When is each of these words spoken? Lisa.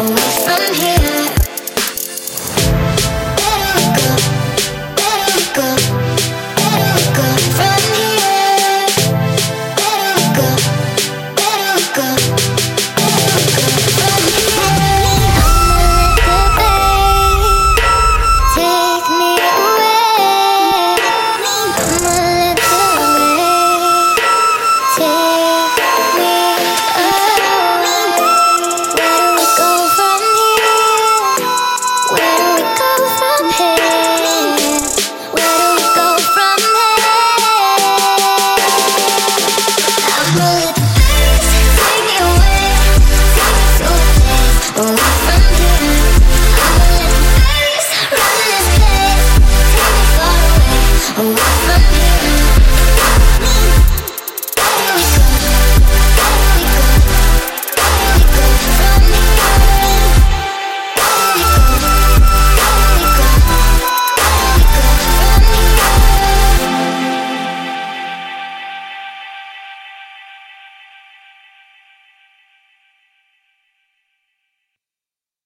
Lisa. 0.00 0.57